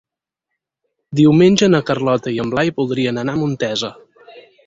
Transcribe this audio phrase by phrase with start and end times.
[1.19, 3.93] Diumenge na Carlota i en Blai voldrien anar a Montesa.